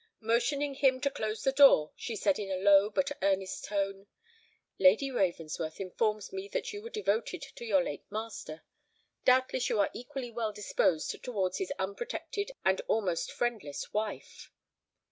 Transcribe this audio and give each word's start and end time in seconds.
Motioning 0.19 0.73
him 0.73 0.99
to 1.01 1.11
close 1.11 1.43
the 1.43 1.51
door, 1.51 1.91
she 1.95 2.15
said 2.15 2.39
in 2.39 2.49
a 2.49 2.55
low 2.57 2.89
but 2.89 3.11
earnest 3.21 3.65
tone, 3.65 4.07
"Lady 4.79 5.11
Ravensworth 5.11 5.79
informs 5.79 6.33
me 6.33 6.47
that 6.47 6.73
you 6.73 6.81
were 6.81 6.89
devoted 6.89 7.43
to 7.43 7.63
your 7.65 7.83
late 7.83 8.05
master: 8.09 8.63
doubtless 9.25 9.69
you 9.69 9.79
are 9.79 9.91
equally 9.93 10.31
well 10.31 10.53
disposed 10.53 11.21
towards 11.23 11.59
his 11.59 11.71
unprotected 11.77 12.49
and 12.65 12.81
almost 12.87 13.31
friendless 13.31 13.93
wife?" 13.93 14.49